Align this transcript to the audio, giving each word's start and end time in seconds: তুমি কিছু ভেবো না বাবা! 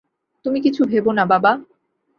তুমি 0.45 0.59
কিছু 0.61 0.81
ভেবো 0.85 1.11
না 1.11 1.23
বাবা! 1.25 1.51